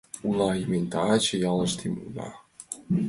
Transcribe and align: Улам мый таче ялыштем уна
Улам 0.27 0.57
мый 0.69 0.81
таче 0.91 1.35
ялыштем 1.51 1.93
уна 2.05 2.29